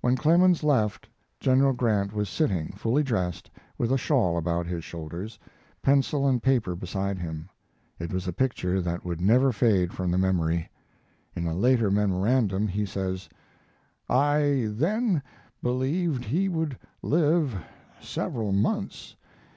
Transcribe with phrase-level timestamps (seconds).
[0.00, 1.08] When Clemens left,
[1.38, 5.38] General Grant was sitting, fully dressed, with a shawl about his shoulders,
[5.80, 7.48] pencil and paper beside him.
[7.96, 10.68] It was a picture that would never fade from the memory.
[11.36, 13.28] In a later memorandum he says:
[14.08, 15.22] I then
[15.62, 17.54] believed he would live
[18.00, 19.14] several months.